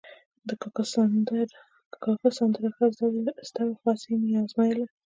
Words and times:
د 0.47 0.49
کاکا 0.61 0.83
سندره 2.37 2.69
ښه 2.75 2.85
زده 2.93 3.07
وه، 3.67 3.73
خو 3.79 3.85
هسې 3.91 4.11
مې 4.21 4.31
ازمایله. 4.43 4.85